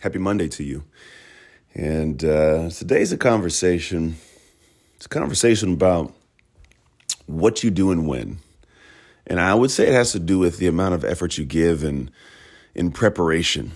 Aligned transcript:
Happy 0.00 0.18
Monday 0.18 0.46
to 0.48 0.62
you. 0.62 0.84
And 1.74 2.22
uh, 2.22 2.68
today's 2.68 3.12
a 3.12 3.16
conversation. 3.16 4.16
It's 4.96 5.06
a 5.06 5.08
conversation 5.08 5.72
about 5.72 6.12
what 7.24 7.64
you 7.64 7.70
do 7.70 7.90
and 7.90 8.06
when. 8.06 8.40
And 9.26 9.40
I 9.40 9.54
would 9.54 9.70
say 9.70 9.86
it 9.86 9.94
has 9.94 10.12
to 10.12 10.18
do 10.18 10.38
with 10.38 10.58
the 10.58 10.66
amount 10.66 10.94
of 10.94 11.04
effort 11.04 11.38
you 11.38 11.46
give 11.46 11.82
and 11.82 12.10
in 12.74 12.92
preparation. 12.92 13.72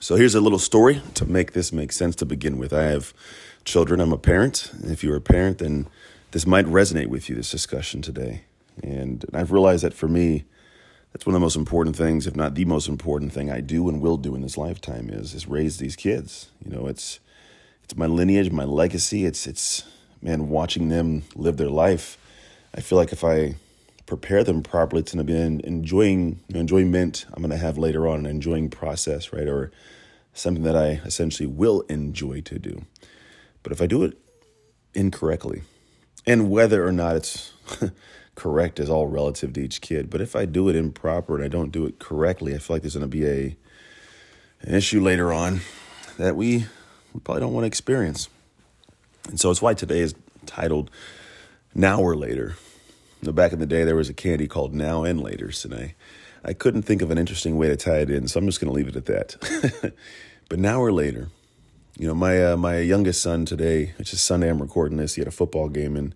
So 0.00 0.16
here's 0.16 0.34
a 0.34 0.40
little 0.40 0.58
story 0.58 1.00
to 1.14 1.24
make 1.24 1.52
this 1.52 1.72
make 1.72 1.92
sense 1.92 2.16
to 2.16 2.26
begin 2.26 2.58
with. 2.58 2.72
I 2.72 2.84
have 2.84 3.14
children. 3.64 4.00
I'm 4.00 4.12
a 4.12 4.18
parent. 4.18 4.72
If 4.82 5.04
you're 5.04 5.16
a 5.16 5.20
parent, 5.20 5.58
then 5.58 5.86
this 6.32 6.44
might 6.44 6.66
resonate 6.66 7.06
with 7.06 7.28
you, 7.28 7.36
this 7.36 7.52
discussion 7.52 8.02
today. 8.02 8.42
And 8.82 9.24
I've 9.32 9.52
realized 9.52 9.84
that 9.84 9.94
for 9.94 10.08
me, 10.08 10.44
that's 11.12 11.26
one 11.26 11.34
of 11.34 11.40
the 11.40 11.44
most 11.44 11.56
important 11.56 11.96
things, 11.96 12.26
if 12.26 12.36
not 12.36 12.54
the 12.54 12.64
most 12.64 12.88
important 12.88 13.32
thing 13.32 13.50
I 13.50 13.60
do 13.60 13.88
and 13.88 14.00
will 14.00 14.16
do 14.16 14.34
in 14.34 14.42
this 14.42 14.56
lifetime 14.56 15.10
is 15.10 15.34
is 15.34 15.46
raise 15.46 15.78
these 15.78 15.96
kids. 15.96 16.48
You 16.64 16.72
know, 16.72 16.86
it's 16.86 17.20
it's 17.84 17.96
my 17.96 18.06
lineage, 18.06 18.50
my 18.50 18.64
legacy. 18.64 19.24
It's 19.24 19.46
it's 19.46 19.84
man, 20.22 20.48
watching 20.48 20.88
them 20.88 21.24
live 21.34 21.56
their 21.56 21.70
life. 21.70 22.16
I 22.74 22.80
feel 22.80 22.98
like 22.98 23.12
if 23.12 23.24
I 23.24 23.56
prepare 24.06 24.44
them 24.44 24.62
properly, 24.62 25.00
it's 25.00 25.14
going 25.14 25.26
to 25.26 25.32
be 25.32 25.38
an 25.38 25.60
enjoying 25.62 26.40
enjoyment 26.48 27.26
I'm 27.32 27.42
going 27.42 27.50
to 27.50 27.56
have 27.56 27.78
later 27.78 28.06
on, 28.06 28.20
an 28.20 28.26
enjoying 28.26 28.70
process, 28.70 29.32
right? 29.32 29.48
Or 29.48 29.72
something 30.32 30.62
that 30.64 30.76
I 30.76 31.00
essentially 31.04 31.46
will 31.46 31.82
enjoy 31.82 32.40
to 32.42 32.58
do. 32.58 32.84
But 33.62 33.72
if 33.72 33.82
I 33.82 33.86
do 33.86 34.04
it 34.04 34.16
incorrectly, 34.94 35.62
and 36.26 36.50
whether 36.50 36.86
or 36.86 36.92
not 36.92 37.16
it's 37.16 37.52
correct 38.40 38.80
is 38.80 38.88
all 38.88 39.06
relative 39.06 39.52
to 39.52 39.60
each 39.60 39.82
kid. 39.82 40.08
But 40.08 40.22
if 40.22 40.34
I 40.34 40.46
do 40.46 40.70
it 40.70 40.74
improper 40.74 41.36
and 41.36 41.44
I 41.44 41.48
don't 41.48 41.70
do 41.70 41.84
it 41.84 41.98
correctly, 41.98 42.54
I 42.54 42.58
feel 42.58 42.76
like 42.76 42.82
there's 42.82 42.94
going 42.94 43.02
to 43.02 43.06
be 43.06 43.26
a 43.26 43.54
an 44.62 44.74
issue 44.74 45.02
later 45.02 45.30
on 45.30 45.60
that 46.16 46.36
we, 46.36 46.64
we 47.12 47.20
probably 47.20 47.40
don't 47.40 47.52
want 47.52 47.64
to 47.64 47.66
experience. 47.66 48.30
And 49.28 49.38
so 49.38 49.50
it's 49.50 49.60
why 49.60 49.74
today 49.74 50.00
is 50.00 50.14
titled 50.46 50.90
Now 51.74 52.00
or 52.00 52.16
Later. 52.16 52.56
Know, 53.20 53.32
back 53.32 53.52
in 53.52 53.58
the 53.58 53.66
day, 53.66 53.84
there 53.84 53.96
was 53.96 54.08
a 54.08 54.14
candy 54.14 54.48
called 54.48 54.74
Now 54.74 55.04
and 55.04 55.20
Later, 55.20 55.50
and 55.64 55.74
I, 55.74 55.94
I 56.42 56.54
couldn't 56.54 56.82
think 56.82 57.02
of 57.02 57.10
an 57.10 57.18
interesting 57.18 57.58
way 57.58 57.68
to 57.68 57.76
tie 57.76 57.98
it 57.98 58.08
in, 58.08 58.26
so 58.26 58.38
I'm 58.38 58.46
just 58.46 58.58
going 58.58 58.72
to 58.72 58.74
leave 58.74 58.88
it 58.88 58.96
at 58.96 59.04
that. 59.04 59.92
but 60.48 60.58
Now 60.58 60.80
or 60.80 60.92
Later, 60.92 61.28
you 61.98 62.06
know, 62.06 62.14
my 62.14 62.52
uh, 62.52 62.56
my 62.56 62.78
youngest 62.78 63.20
son 63.20 63.44
today, 63.44 63.92
which 63.98 64.14
is 64.14 64.22
Sunday, 64.22 64.48
I'm 64.48 64.62
recording 64.62 64.96
this. 64.96 65.16
He 65.16 65.20
had 65.20 65.28
a 65.28 65.30
football 65.30 65.68
game, 65.68 65.94
and 65.96 66.14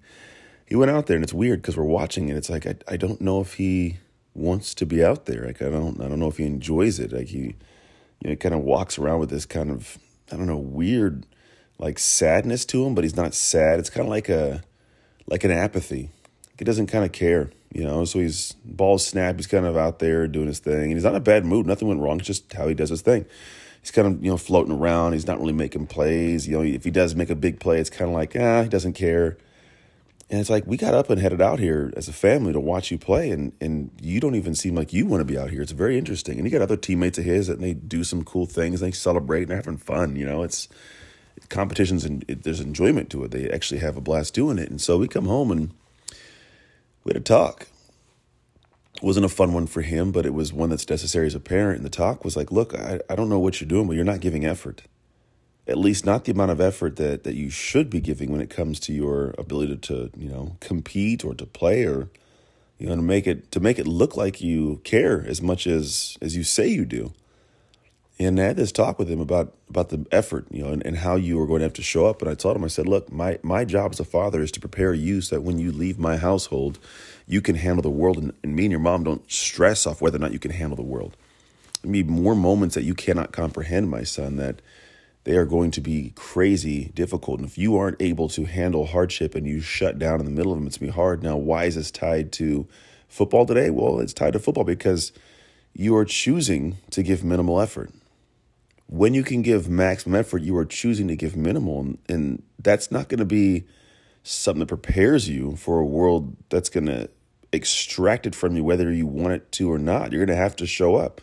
he 0.74 0.76
went 0.76 0.90
out 0.90 1.06
there, 1.06 1.14
and 1.14 1.22
it's 1.22 1.32
weird 1.32 1.62
because 1.62 1.76
we're 1.76 1.84
watching 1.84 2.28
it. 2.28 2.36
It's 2.36 2.50
like 2.50 2.66
I 2.66 2.74
I 2.88 2.96
don't 2.96 3.20
know 3.20 3.40
if 3.40 3.54
he 3.54 3.98
wants 4.34 4.74
to 4.74 4.84
be 4.84 5.04
out 5.04 5.26
there. 5.26 5.46
Like 5.46 5.62
I 5.62 5.68
don't 5.70 6.00
I 6.00 6.08
don't 6.08 6.18
know 6.18 6.26
if 6.26 6.38
he 6.38 6.46
enjoys 6.46 6.98
it. 6.98 7.12
Like 7.12 7.28
he, 7.28 7.54
you 8.18 8.30
know, 8.30 8.34
kind 8.34 8.56
of 8.56 8.62
walks 8.62 8.98
around 8.98 9.20
with 9.20 9.30
this 9.30 9.46
kind 9.46 9.70
of 9.70 9.98
I 10.32 10.36
don't 10.36 10.48
know 10.48 10.56
weird 10.56 11.26
like 11.78 12.00
sadness 12.00 12.64
to 12.64 12.84
him, 12.84 12.96
but 12.96 13.04
he's 13.04 13.14
not 13.14 13.34
sad. 13.34 13.78
It's 13.78 13.88
kind 13.88 14.04
of 14.04 14.10
like 14.10 14.28
a 14.28 14.64
like 15.28 15.44
an 15.44 15.52
apathy. 15.52 16.10
He 16.58 16.64
doesn't 16.64 16.88
kind 16.88 17.04
of 17.04 17.12
care, 17.12 17.50
you 17.72 17.84
know. 17.84 18.04
So 18.04 18.18
he's 18.18 18.54
balls 18.64 19.06
snap. 19.06 19.36
He's 19.36 19.46
kind 19.46 19.66
of 19.66 19.76
out 19.76 20.00
there 20.00 20.26
doing 20.26 20.48
his 20.48 20.58
thing, 20.58 20.86
and 20.86 20.94
he's 20.94 21.04
not 21.04 21.10
in 21.10 21.18
a 21.18 21.20
bad 21.20 21.46
mood. 21.46 21.68
Nothing 21.68 21.86
went 21.86 22.00
wrong. 22.00 22.18
It's 22.18 22.26
just 22.26 22.52
how 22.52 22.66
he 22.66 22.74
does 22.74 22.90
his 22.90 23.02
thing. 23.02 23.26
He's 23.80 23.92
kind 23.92 24.08
of 24.08 24.24
you 24.24 24.32
know 24.32 24.36
floating 24.36 24.72
around. 24.72 25.12
He's 25.12 25.28
not 25.28 25.38
really 25.38 25.52
making 25.52 25.86
plays. 25.86 26.48
You 26.48 26.56
know, 26.56 26.64
if 26.64 26.82
he 26.82 26.90
does 26.90 27.14
make 27.14 27.30
a 27.30 27.36
big 27.36 27.60
play, 27.60 27.78
it's 27.78 27.90
kind 27.90 28.10
of 28.10 28.16
like 28.16 28.34
ah, 28.34 28.64
he 28.64 28.68
doesn't 28.68 28.94
care. 28.94 29.38
And 30.30 30.40
it's 30.40 30.48
like 30.50 30.66
we 30.66 30.76
got 30.76 30.94
up 30.94 31.10
and 31.10 31.20
headed 31.20 31.42
out 31.42 31.58
here 31.58 31.92
as 31.96 32.08
a 32.08 32.12
family 32.12 32.52
to 32.52 32.60
watch 32.60 32.90
you 32.90 32.98
play, 32.98 33.30
and 33.30 33.52
and 33.60 33.90
you 34.00 34.20
don't 34.20 34.34
even 34.34 34.54
seem 34.54 34.74
like 34.74 34.92
you 34.92 35.06
want 35.06 35.20
to 35.20 35.24
be 35.24 35.38
out 35.38 35.50
here. 35.50 35.60
It's 35.60 35.72
very 35.72 35.98
interesting. 35.98 36.38
And 36.38 36.46
you 36.46 36.50
got 36.50 36.62
other 36.62 36.76
teammates 36.76 37.18
of 37.18 37.24
his 37.24 37.46
that 37.48 37.60
they 37.60 37.74
do 37.74 38.04
some 38.04 38.24
cool 38.24 38.46
things. 38.46 38.80
They 38.80 38.90
celebrate 38.90 39.42
and 39.42 39.50
they're 39.50 39.56
having 39.58 39.76
fun. 39.76 40.16
You 40.16 40.24
know, 40.24 40.42
it's 40.42 40.68
competitions 41.48 42.04
and 42.04 42.24
it, 42.28 42.42
there's 42.42 42.60
enjoyment 42.60 43.10
to 43.10 43.24
it. 43.24 43.30
They 43.30 43.50
actually 43.50 43.80
have 43.80 43.96
a 43.96 44.00
blast 44.00 44.34
doing 44.34 44.58
it. 44.58 44.70
And 44.70 44.80
so 44.80 44.98
we 44.98 45.08
come 45.08 45.26
home 45.26 45.50
and 45.50 45.70
we 47.04 47.10
had 47.10 47.16
a 47.16 47.20
talk. 47.20 47.68
It 48.96 49.02
wasn't 49.02 49.26
a 49.26 49.30
fun 49.30 49.52
one 49.52 49.66
for 49.66 49.82
him, 49.82 50.12
but 50.12 50.24
it 50.24 50.32
was 50.32 50.52
one 50.52 50.70
that's 50.70 50.88
necessary 50.88 51.26
as 51.26 51.34
a 51.34 51.40
parent. 51.40 51.78
And 51.78 51.84
the 51.84 51.90
talk 51.90 52.24
was 52.24 52.36
like, 52.36 52.52
look, 52.52 52.74
I, 52.74 53.00
I 53.10 53.16
don't 53.16 53.28
know 53.28 53.40
what 53.40 53.60
you're 53.60 53.68
doing, 53.68 53.86
but 53.86 53.96
you're 53.96 54.04
not 54.04 54.20
giving 54.20 54.46
effort 54.46 54.82
at 55.66 55.78
least 55.78 56.04
not 56.04 56.24
the 56.24 56.32
amount 56.32 56.50
of 56.50 56.60
effort 56.60 56.96
that, 56.96 57.24
that 57.24 57.34
you 57.34 57.48
should 57.50 57.88
be 57.88 58.00
giving 58.00 58.30
when 58.30 58.40
it 58.40 58.50
comes 58.50 58.78
to 58.80 58.92
your 58.92 59.34
ability 59.38 59.76
to, 59.76 60.10
you 60.16 60.28
know, 60.28 60.56
compete 60.60 61.24
or 61.24 61.34
to 61.34 61.46
play 61.46 61.84
or, 61.84 62.10
you 62.78 62.86
know, 62.88 62.96
to 62.96 63.02
make 63.02 63.26
it 63.26 63.50
to 63.52 63.60
make 63.60 63.78
it 63.78 63.86
look 63.86 64.16
like 64.16 64.42
you 64.42 64.80
care 64.84 65.24
as 65.26 65.40
much 65.40 65.66
as 65.66 66.18
as 66.20 66.36
you 66.36 66.44
say 66.44 66.68
you 66.68 66.84
do. 66.84 67.12
And 68.16 68.38
I 68.38 68.44
had 68.44 68.56
this 68.56 68.70
talk 68.70 68.98
with 68.98 69.08
him 69.08 69.20
about 69.20 69.54
about 69.68 69.88
the 69.88 70.06
effort, 70.12 70.46
you 70.50 70.62
know, 70.62 70.70
and, 70.70 70.84
and 70.86 70.98
how 70.98 71.16
you 71.16 71.40
are 71.40 71.46
going 71.46 71.60
to 71.60 71.64
have 71.64 71.72
to 71.74 71.82
show 71.82 72.06
up. 72.06 72.20
And 72.20 72.30
I 72.30 72.34
told 72.34 72.56
him, 72.56 72.64
I 72.64 72.68
said, 72.68 72.86
look, 72.86 73.10
my 73.10 73.38
my 73.42 73.64
job 73.64 73.92
as 73.92 74.00
a 74.00 74.04
father 74.04 74.42
is 74.42 74.52
to 74.52 74.60
prepare 74.60 74.92
you 74.92 75.20
so 75.20 75.36
that 75.36 75.42
when 75.42 75.58
you 75.58 75.72
leave 75.72 75.98
my 75.98 76.16
household, 76.18 76.78
you 77.26 77.40
can 77.40 77.56
handle 77.56 77.82
the 77.82 77.90
world, 77.90 78.18
and, 78.18 78.32
and 78.42 78.54
me 78.54 78.66
and 78.66 78.70
your 78.70 78.80
mom 78.80 79.02
don't 79.02 79.30
stress 79.32 79.86
off 79.86 80.02
whether 80.02 80.16
or 80.16 80.20
not 80.20 80.32
you 80.32 80.38
can 80.38 80.50
handle 80.50 80.76
the 80.76 80.82
world. 80.82 81.16
there'll 81.82 81.92
be 81.92 82.02
more 82.02 82.34
moments 82.34 82.74
that 82.74 82.84
you 82.84 82.94
cannot 82.94 83.32
comprehend, 83.32 83.90
my 83.90 84.04
son, 84.04 84.36
that 84.36 84.60
they 85.24 85.36
are 85.36 85.46
going 85.46 85.70
to 85.72 85.80
be 85.80 86.12
crazy 86.14 86.92
difficult. 86.94 87.40
And 87.40 87.48
if 87.48 87.58
you 87.58 87.76
aren't 87.76 88.00
able 88.00 88.28
to 88.28 88.44
handle 88.44 88.86
hardship 88.86 89.34
and 89.34 89.46
you 89.46 89.60
shut 89.60 89.98
down 89.98 90.20
in 90.20 90.26
the 90.26 90.30
middle 90.30 90.52
of 90.52 90.58
them, 90.58 90.66
it's 90.66 90.78
going 90.78 90.90
to 90.90 90.92
be 90.92 90.96
hard. 90.96 91.22
Now, 91.22 91.36
why 91.36 91.64
is 91.64 91.74
this 91.74 91.90
tied 91.90 92.30
to 92.32 92.68
football 93.08 93.46
today? 93.46 93.70
Well, 93.70 94.00
it's 94.00 94.12
tied 94.12 94.34
to 94.34 94.38
football 94.38 94.64
because 94.64 95.12
you 95.72 95.96
are 95.96 96.04
choosing 96.04 96.76
to 96.90 97.02
give 97.02 97.24
minimal 97.24 97.60
effort. 97.60 97.90
When 98.86 99.14
you 99.14 99.24
can 99.24 99.40
give 99.40 99.68
maximum 99.68 100.20
effort, 100.20 100.42
you 100.42 100.56
are 100.58 100.66
choosing 100.66 101.08
to 101.08 101.16
give 101.16 101.36
minimal. 101.36 101.94
And 102.08 102.42
that's 102.58 102.92
not 102.92 103.08
going 103.08 103.18
to 103.18 103.24
be 103.24 103.64
something 104.22 104.60
that 104.60 104.66
prepares 104.66 105.28
you 105.28 105.56
for 105.56 105.78
a 105.78 105.86
world 105.86 106.36
that's 106.50 106.68
going 106.68 106.86
to 106.86 107.08
extract 107.50 108.26
it 108.26 108.34
from 108.34 108.56
you, 108.56 108.64
whether 108.64 108.92
you 108.92 109.06
want 109.06 109.32
it 109.32 109.52
to 109.52 109.72
or 109.72 109.78
not. 109.78 110.12
You're 110.12 110.24
going 110.24 110.36
to 110.36 110.42
have 110.42 110.56
to 110.56 110.66
show 110.66 110.96
up. 110.96 111.20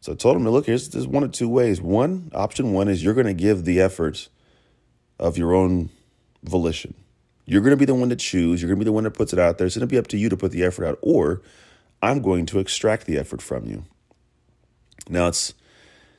So 0.00 0.12
I 0.12 0.14
told 0.14 0.36
him, 0.36 0.48
look, 0.48 0.66
here's 0.66 0.88
there's 0.90 1.06
one 1.06 1.24
of 1.24 1.32
two 1.32 1.48
ways. 1.48 1.80
One, 1.80 2.30
option 2.34 2.72
one 2.72 2.88
is 2.88 3.02
you're 3.02 3.14
going 3.14 3.26
to 3.26 3.34
give 3.34 3.64
the 3.64 3.80
effort 3.80 4.28
of 5.18 5.36
your 5.36 5.54
own 5.54 5.90
volition. 6.42 6.94
You're 7.46 7.62
going 7.62 7.72
to 7.72 7.76
be 7.76 7.84
the 7.84 7.94
one 7.94 8.10
to 8.10 8.16
choose. 8.16 8.60
You're 8.60 8.68
going 8.68 8.78
to 8.78 8.84
be 8.84 8.88
the 8.88 8.92
one 8.92 9.04
that 9.04 9.12
puts 9.12 9.32
it 9.32 9.38
out 9.38 9.58
there. 9.58 9.66
It's 9.66 9.76
going 9.76 9.88
to 9.88 9.92
be 9.92 9.98
up 9.98 10.06
to 10.08 10.18
you 10.18 10.28
to 10.28 10.36
put 10.36 10.52
the 10.52 10.62
effort 10.62 10.84
out, 10.84 10.98
or 11.02 11.42
I'm 12.02 12.22
going 12.22 12.46
to 12.46 12.58
extract 12.58 13.06
the 13.06 13.18
effort 13.18 13.42
from 13.42 13.66
you. 13.66 13.84
Now, 15.08 15.28
it's 15.28 15.54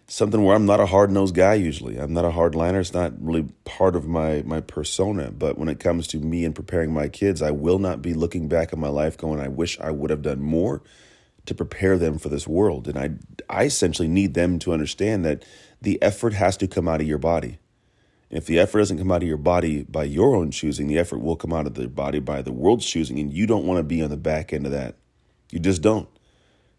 something 0.07 0.43
where 0.43 0.55
I'm 0.55 0.65
not 0.65 0.79
a 0.79 0.87
hard 0.87 1.11
nosed 1.11 1.35
guy 1.35 1.53
usually. 1.53 1.97
I'm 1.97 2.13
not 2.13 2.25
a 2.25 2.31
hardliner. 2.31 2.79
It's 2.79 2.93
not 2.93 3.13
really 3.21 3.47
part 3.63 3.95
of 3.95 4.07
my, 4.07 4.41
my 4.45 4.59
persona. 4.59 5.31
But 5.31 5.57
when 5.57 5.69
it 5.69 5.79
comes 5.79 6.07
to 6.07 6.17
me 6.17 6.43
and 6.45 6.55
preparing 6.55 6.91
my 6.91 7.07
kids, 7.07 7.41
I 7.41 7.51
will 7.51 7.79
not 7.79 8.01
be 8.01 8.13
looking 8.13 8.47
back 8.47 8.73
at 8.73 8.79
my 8.79 8.89
life 8.89 9.15
going, 9.15 9.39
I 9.39 9.47
wish 9.47 9.79
I 9.79 9.91
would 9.91 10.09
have 10.09 10.23
done 10.23 10.41
more 10.41 10.81
to 11.49 11.55
prepare 11.55 11.97
them 11.97 12.17
for 12.17 12.29
this 12.29 12.47
world. 12.47 12.87
And 12.87 12.97
I, 12.97 13.11
I 13.49 13.65
essentially 13.65 14.07
need 14.07 14.33
them 14.33 14.57
to 14.59 14.73
understand 14.73 15.25
that 15.25 15.43
the 15.81 16.01
effort 16.01 16.33
has 16.33 16.57
to 16.57 16.67
come 16.67 16.87
out 16.87 17.01
of 17.01 17.07
your 17.07 17.17
body. 17.17 17.59
If 18.29 18.45
the 18.45 18.59
effort 18.59 18.79
doesn't 18.79 18.99
come 18.99 19.11
out 19.11 19.23
of 19.23 19.27
your 19.27 19.37
body 19.37 19.83
by 19.83 20.03
your 20.03 20.35
own 20.35 20.51
choosing, 20.51 20.87
the 20.87 20.99
effort 20.99 21.19
will 21.19 21.35
come 21.35 21.51
out 21.51 21.65
of 21.65 21.73
the 21.73 21.87
body 21.87 22.19
by 22.19 22.41
the 22.41 22.51
world's 22.51 22.85
choosing. 22.85 23.19
And 23.19 23.33
you 23.33 23.47
don't 23.47 23.65
want 23.65 23.79
to 23.79 23.83
be 23.83 24.01
on 24.01 24.09
the 24.09 24.17
back 24.17 24.53
end 24.53 24.65
of 24.65 24.71
that. 24.71 24.95
You 25.51 25.59
just 25.59 25.81
don't. 25.81 26.07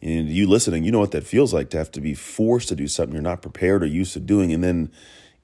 And 0.00 0.28
you 0.28 0.49
listening, 0.49 0.84
you 0.84 0.93
know 0.93 1.00
what 1.00 1.11
that 1.11 1.26
feels 1.26 1.52
like 1.52 1.70
to 1.70 1.78
have 1.78 1.90
to 1.93 2.00
be 2.00 2.14
forced 2.14 2.69
to 2.69 2.76
do 2.76 2.87
something 2.87 3.14
you're 3.14 3.22
not 3.22 3.43
prepared 3.43 3.82
or 3.82 3.87
used 3.87 4.14
to 4.14 4.20
doing. 4.20 4.52
And 4.52 4.62
then 4.62 4.93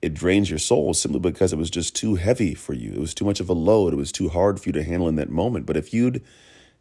it 0.01 0.15
drains 0.15 0.49
your 0.49 0.59
soul 0.59 0.95
simply 0.95 1.21
because 1.21 1.53
it 1.53 1.59
was 1.59 1.71
just 1.71 1.97
too 1.97 2.15
heavy 2.15 2.55
for 2.55 2.73
you. 2.73 2.93
It 2.93 3.01
was 3.01 3.15
too 3.15 3.25
much 3.25 3.41
of 3.41 3.49
a 3.49 3.55
load. 3.55 3.93
It 3.93 3.97
was 3.97 4.13
too 4.13 4.29
hard 4.29 4.61
for 4.61 4.69
you 4.69 4.73
to 4.75 4.85
handle 4.85 5.09
in 5.09 5.17
that 5.17 5.31
moment. 5.31 5.67
But 5.67 5.77
if 5.77 5.93
you'd 5.93 6.23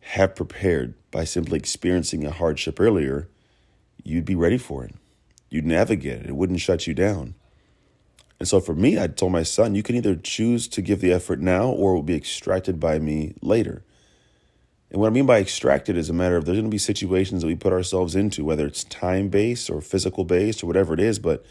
have 0.10 0.36
prepared 0.36 0.94
by 1.10 1.24
simply 1.24 1.58
experiencing 1.58 2.26
a 2.26 2.32
hardship 2.32 2.80
earlier, 2.80 3.28
you'd 4.04 4.24
be 4.24 4.36
ready 4.36 4.58
for 4.58 4.86
it. 4.86 4.94
You'd 5.50 5.66
navigate 5.66 6.22
it. 6.22 6.28
It 6.28 6.36
wouldn't 6.36 6.60
shut 6.60 6.86
you 6.86 6.94
down. 6.94 7.34
And 8.40 8.48
so 8.48 8.60
for 8.60 8.76
me, 8.76 9.00
I 9.00 9.08
told 9.08 9.32
my 9.32 9.42
son, 9.42 9.74
you 9.74 9.82
can 9.82 9.96
either 9.96 10.16
choose 10.16 10.68
to 10.70 10.82
give 10.84 11.02
the 11.02 11.12
effort 11.12 11.40
now 11.40 11.70
or 11.70 11.92
it 11.92 11.96
will 11.96 12.04
be 12.04 12.16
extracted 12.16 12.80
by 12.80 13.00
me 13.00 13.34
later. 13.42 13.84
And 14.92 15.02
what 15.02 15.08
I 15.08 15.10
mean 15.10 15.26
by 15.26 15.40
extracted 15.40 15.98
is 15.98 16.10
a 16.10 16.14
matter 16.14 16.38
of 16.38 16.46
there's 16.46 16.58
going 16.58 16.70
to 16.70 16.70
be 16.70 16.78
situations 16.78 17.42
that 17.42 17.48
we 17.48 17.56
put 17.56 17.74
ourselves 17.74 18.16
into, 18.16 18.46
whether 18.46 18.68
it's 18.68 18.84
time 18.84 19.30
based 19.30 19.72
or 19.72 19.82
physical 19.82 20.24
based 20.24 20.64
or 20.64 20.68
whatever 20.68 20.94
it 20.94 21.00
is, 21.00 21.18
but 21.18 21.44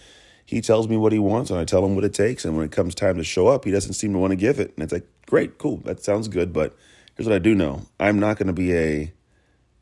he 0.47 0.61
tells 0.61 0.89
me 0.89 0.97
what 0.97 1.13
he 1.13 1.19
wants 1.19 1.51
and 1.51 1.59
I 1.59 1.65
tell 1.65 1.85
him 1.85 1.97
what 1.97 2.05
it 2.05 2.15
takes. 2.15 2.45
And 2.45 2.57
when 2.57 2.67
it 2.67 2.73
comes 2.73 2.95
time 2.95 3.17
to 3.17 3.25
show 3.25 3.49
up, 3.49 3.65
he 3.65 3.73
doesn't 3.73 3.95
seem 3.95 4.13
to 4.13 4.19
want 4.21 4.31
to 4.31 4.37
give 4.37 4.61
it. 4.61 4.73
And 4.77 4.85
it's 4.85 4.93
like, 4.93 5.09
great, 5.27 5.59
cool, 5.59 5.79
that 5.79 6.05
sounds 6.05 6.29
good. 6.29 6.53
But 6.53 6.77
here's 7.17 7.27
what 7.27 7.35
I 7.35 7.39
do 7.39 7.55
know 7.55 7.87
I'm 7.99 8.19
not 8.19 8.37
going 8.39 8.49
to 8.49 8.53
be 8.53 8.75
a, 8.75 9.13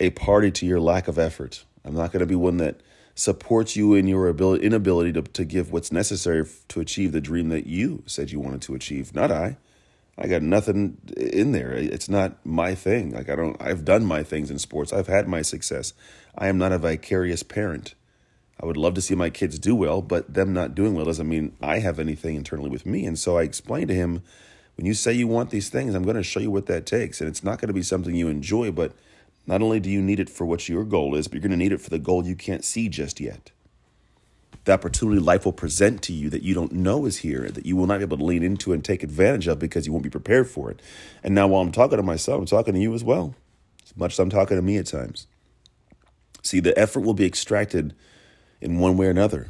a 0.00 0.10
party 0.10 0.50
to 0.52 0.66
your 0.66 0.80
lack 0.80 1.08
of 1.08 1.18
effort. 1.18 1.64
I'm 1.84 1.94
not 1.94 2.12
going 2.12 2.20
to 2.20 2.26
be 2.26 2.34
one 2.34 2.58
that 2.58 2.80
supports 3.14 3.76
you 3.76 3.94
in 3.94 4.06
your 4.06 4.28
ability, 4.28 4.64
inability 4.64 5.12
to, 5.12 5.22
to 5.22 5.44
give 5.44 5.72
what's 5.72 5.92
necessary 5.92 6.46
to 6.68 6.80
achieve 6.80 7.12
the 7.12 7.20
dream 7.20 7.48
that 7.50 7.66
you 7.66 8.02
said 8.06 8.30
you 8.30 8.40
wanted 8.40 8.62
to 8.62 8.74
achieve, 8.74 9.14
not 9.14 9.30
I. 9.30 9.56
I 10.16 10.28
got 10.28 10.42
nothing 10.42 10.98
in 11.16 11.52
there. 11.52 11.72
It's 11.72 12.08
not 12.08 12.44
my 12.44 12.74
thing. 12.74 13.12
Like 13.12 13.30
I 13.30 13.36
don't 13.36 13.60
I've 13.60 13.84
done 13.84 14.04
my 14.04 14.22
things 14.22 14.50
in 14.50 14.58
sports. 14.58 14.92
I've 14.92 15.06
had 15.06 15.26
my 15.26 15.40
success. 15.42 15.94
I 16.36 16.48
am 16.48 16.58
not 16.58 16.72
a 16.72 16.78
vicarious 16.78 17.42
parent. 17.42 17.94
I 18.60 18.66
would 18.66 18.76
love 18.76 18.94
to 18.94 19.00
see 19.00 19.14
my 19.14 19.30
kids 19.30 19.58
do 19.58 19.74
well, 19.74 20.02
but 20.02 20.32
them 20.32 20.52
not 20.52 20.74
doing 20.74 20.94
well 20.94 21.06
doesn't 21.06 21.28
mean 21.28 21.56
I 21.62 21.78
have 21.78 21.98
anything 21.98 22.36
internally 22.36 22.70
with 22.70 22.86
me. 22.86 23.06
And 23.06 23.18
so 23.18 23.38
I 23.38 23.42
explained 23.42 23.88
to 23.88 23.94
him, 23.94 24.22
when 24.76 24.86
you 24.86 24.94
say 24.94 25.12
you 25.12 25.26
want 25.26 25.50
these 25.50 25.68
things, 25.68 25.94
I'm 25.94 26.04
going 26.04 26.16
to 26.16 26.22
show 26.22 26.40
you 26.40 26.50
what 26.50 26.66
that 26.66 26.86
takes. 26.86 27.20
And 27.20 27.28
it's 27.28 27.44
not 27.44 27.60
going 27.60 27.68
to 27.68 27.74
be 27.74 27.82
something 27.82 28.14
you 28.14 28.28
enjoy, 28.28 28.70
but 28.72 28.92
not 29.46 29.62
only 29.62 29.80
do 29.80 29.90
you 29.90 30.00
need 30.00 30.20
it 30.20 30.30
for 30.30 30.44
what 30.46 30.68
your 30.68 30.84
goal 30.84 31.14
is, 31.14 31.28
but 31.28 31.34
you're 31.34 31.42
going 31.42 31.50
to 31.50 31.56
need 31.56 31.72
it 31.72 31.80
for 31.80 31.90
the 31.90 31.98
goal 31.98 32.26
you 32.26 32.36
can't 32.36 32.64
see 32.64 32.88
just 32.88 33.20
yet. 33.20 33.50
The 34.64 34.72
opportunity 34.72 35.20
life 35.20 35.44
will 35.44 35.52
present 35.52 36.02
to 36.02 36.12
you 36.12 36.30
that 36.30 36.42
you 36.42 36.54
don't 36.54 36.72
know 36.72 37.04
is 37.04 37.18
here, 37.18 37.50
that 37.50 37.66
you 37.66 37.74
will 37.74 37.86
not 37.86 37.98
be 37.98 38.04
able 38.04 38.18
to 38.18 38.24
lean 38.24 38.44
into 38.44 38.72
and 38.72 38.84
take 38.84 39.02
advantage 39.02 39.48
of 39.48 39.58
because 39.58 39.86
you 39.86 39.92
won't 39.92 40.04
be 40.04 40.10
prepared 40.10 40.48
for 40.48 40.70
it. 40.70 40.80
And 41.24 41.34
now, 41.34 41.48
while 41.48 41.62
I'm 41.62 41.72
talking 41.72 41.96
to 41.96 42.02
myself, 42.02 42.38
I'm 42.38 42.46
talking 42.46 42.74
to 42.74 42.80
you 42.80 42.94
as 42.94 43.02
well, 43.02 43.34
as 43.84 43.96
much 43.96 44.12
as 44.12 44.20
I'm 44.20 44.30
talking 44.30 44.56
to 44.56 44.62
me 44.62 44.76
at 44.76 44.86
times. 44.86 45.26
See, 46.42 46.60
the 46.60 46.78
effort 46.78 47.00
will 47.00 47.14
be 47.14 47.26
extracted 47.26 47.94
in 48.60 48.78
one 48.78 48.96
way 48.96 49.06
or 49.06 49.10
another. 49.10 49.48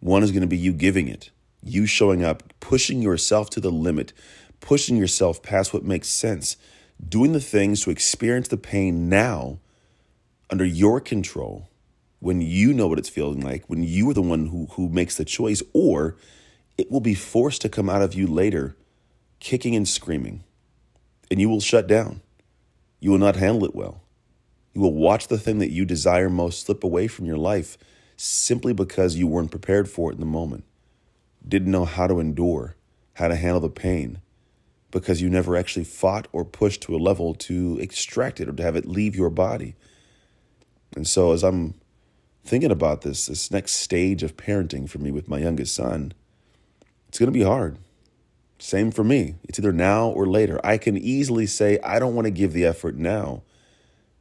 One 0.00 0.22
is 0.22 0.30
going 0.30 0.40
to 0.40 0.46
be 0.46 0.56
you 0.56 0.72
giving 0.72 1.08
it, 1.08 1.30
you 1.64 1.86
showing 1.86 2.24
up, 2.24 2.42
pushing 2.60 3.02
yourself 3.02 3.50
to 3.50 3.60
the 3.60 3.70
limit, 3.70 4.12
pushing 4.60 4.96
yourself 4.96 5.42
past 5.42 5.72
what 5.72 5.84
makes 5.84 6.08
sense, 6.08 6.56
doing 7.06 7.32
the 7.32 7.40
things 7.40 7.82
to 7.82 7.90
experience 7.90 8.48
the 8.48 8.56
pain 8.56 9.08
now 9.08 9.58
under 10.50 10.64
your 10.64 11.00
control 11.00 11.68
when 12.20 12.40
you 12.40 12.72
know 12.72 12.86
what 12.86 12.98
it's 12.98 13.08
feeling 13.08 13.40
like, 13.40 13.68
when 13.68 13.82
you 13.82 14.08
are 14.08 14.14
the 14.14 14.22
one 14.22 14.46
who, 14.46 14.66
who 14.72 14.88
makes 14.88 15.16
the 15.16 15.24
choice, 15.24 15.62
or 15.74 16.16
it 16.78 16.90
will 16.90 17.00
be 17.00 17.14
forced 17.14 17.60
to 17.62 17.68
come 17.68 17.90
out 17.90 18.02
of 18.02 18.14
you 18.14 18.26
later, 18.26 18.76
kicking 19.40 19.76
and 19.76 19.86
screaming, 19.86 20.42
and 21.30 21.40
you 21.40 21.48
will 21.48 21.60
shut 21.60 21.86
down. 21.86 22.22
You 22.98 23.10
will 23.10 23.18
not 23.18 23.36
handle 23.36 23.66
it 23.66 23.74
well. 23.74 24.00
You 24.72 24.80
will 24.80 24.94
watch 24.94 25.28
the 25.28 25.38
thing 25.38 25.58
that 25.58 25.70
you 25.70 25.84
desire 25.84 26.30
most 26.30 26.64
slip 26.64 26.82
away 26.82 27.06
from 27.08 27.26
your 27.26 27.36
life 27.36 27.76
simply 28.16 28.72
because 28.72 29.16
you 29.16 29.26
weren't 29.26 29.50
prepared 29.50 29.88
for 29.88 30.10
it 30.10 30.14
in 30.14 30.20
the 30.20 30.26
moment, 30.26 30.64
didn't 31.46 31.70
know 31.70 31.84
how 31.84 32.06
to 32.06 32.20
endure, 32.20 32.76
how 33.14 33.28
to 33.28 33.36
handle 33.36 33.60
the 33.60 33.68
pain, 33.68 34.20
because 34.90 35.20
you 35.20 35.28
never 35.28 35.56
actually 35.56 35.84
fought 35.84 36.28
or 36.32 36.44
pushed 36.44 36.82
to 36.82 36.94
a 36.94 36.98
level 36.98 37.34
to 37.34 37.78
extract 37.80 38.40
it 38.40 38.48
or 38.48 38.52
to 38.52 38.62
have 38.62 38.76
it 38.76 38.86
leave 38.86 39.16
your 39.16 39.30
body. 39.30 39.74
And 40.96 41.06
so, 41.06 41.32
as 41.32 41.42
I'm 41.42 41.74
thinking 42.44 42.70
about 42.70 43.02
this, 43.02 43.26
this 43.26 43.50
next 43.50 43.72
stage 43.72 44.22
of 44.22 44.36
parenting 44.36 44.88
for 44.88 44.98
me 44.98 45.10
with 45.10 45.28
my 45.28 45.38
youngest 45.38 45.74
son, 45.74 46.12
it's 47.08 47.18
going 47.18 47.32
to 47.32 47.38
be 47.38 47.44
hard. 47.44 47.78
Same 48.58 48.90
for 48.90 49.04
me. 49.04 49.34
It's 49.44 49.58
either 49.58 49.72
now 49.72 50.08
or 50.08 50.26
later. 50.26 50.60
I 50.64 50.78
can 50.78 50.96
easily 50.96 51.46
say, 51.46 51.78
I 51.80 51.98
don't 51.98 52.14
want 52.14 52.26
to 52.26 52.30
give 52.30 52.52
the 52.52 52.64
effort 52.64 52.96
now 52.96 53.42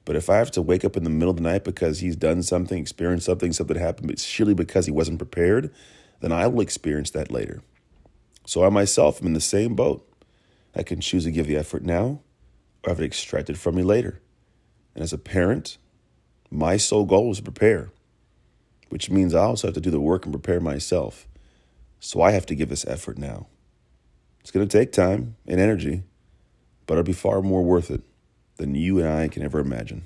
but 0.05 0.15
if 0.15 0.29
I 0.29 0.37
have 0.37 0.51
to 0.51 0.61
wake 0.61 0.83
up 0.83 0.97
in 0.97 1.03
the 1.03 1.09
middle 1.09 1.29
of 1.29 1.37
the 1.37 1.43
night 1.43 1.63
because 1.63 1.99
he's 1.99 2.15
done 2.15 2.43
something, 2.43 2.77
experienced 2.77 3.25
something, 3.25 3.53
something 3.53 3.77
happened, 3.77 4.07
but 4.07 4.19
surely 4.19 4.53
because 4.53 4.85
he 4.85 4.91
wasn't 4.91 5.17
prepared, 5.17 5.73
then 6.23 6.31
I 6.31 6.47
will 6.47 6.61
experience 6.61 7.09
that 7.11 7.31
later. 7.31 7.61
So 8.45 8.63
I 8.63 8.69
myself 8.69 9.19
am 9.19 9.27
in 9.27 9.33
the 9.33 9.41
same 9.41 9.75
boat. 9.75 10.09
I 10.73 10.81
can 10.81 11.01
choose 11.01 11.25
to 11.25 11.31
give 11.31 11.47
the 11.47 11.57
effort 11.57 11.83
now 11.83 12.21
or 12.81 12.91
have 12.91 13.01
it 13.01 13.05
extracted 13.05 13.59
from 13.59 13.75
me 13.75 13.83
later. 13.83 14.21
And 14.95 15.03
as 15.03 15.11
a 15.11 15.17
parent, 15.17 15.77
my 16.49 16.77
sole 16.77 17.03
goal 17.03 17.31
is 17.31 17.37
to 17.39 17.43
prepare, 17.43 17.89
which 18.87 19.09
means 19.09 19.35
I 19.35 19.43
also 19.43 19.67
have 19.67 19.75
to 19.75 19.81
do 19.81 19.91
the 19.91 19.99
work 19.99 20.25
and 20.25 20.33
prepare 20.33 20.61
myself. 20.61 21.27
So 21.99 22.21
I 22.21 22.31
have 22.31 22.45
to 22.45 22.55
give 22.55 22.69
this 22.69 22.85
effort 22.85 23.17
now. 23.17 23.47
It's 24.39 24.51
going 24.51 24.65
to 24.65 24.77
take 24.77 24.93
time 24.93 25.35
and 25.45 25.59
energy, 25.59 26.03
but 26.85 26.93
it'll 26.93 27.03
be 27.03 27.11
far 27.11 27.41
more 27.41 27.63
worth 27.63 27.91
it 27.91 28.01
than 28.55 28.75
you 28.75 28.97
and 28.99 29.09
I 29.09 29.27
can 29.27 29.43
ever 29.43 29.59
imagine. 29.59 30.05